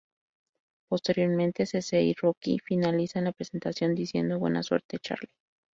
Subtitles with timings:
[0.89, 5.29] Posteriormente, CeCe y Rocky finalizan la presentación diciendo: "¡Buena suerte, Charlie!